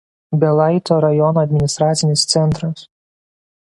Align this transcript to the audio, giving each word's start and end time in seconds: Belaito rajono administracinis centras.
Belaito 0.43 0.95
rajono 1.03 1.43
administracinis 1.47 2.25
centras. 2.33 2.87